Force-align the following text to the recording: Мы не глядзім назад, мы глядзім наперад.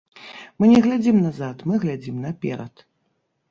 Мы 0.63 0.69
не 0.71 0.79
глядзім 0.85 1.19
назад, 1.27 1.63
мы 1.69 1.73
глядзім 1.85 2.17
наперад. 2.25 2.73